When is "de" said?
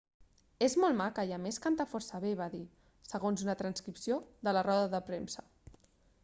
4.49-4.55, 4.97-5.03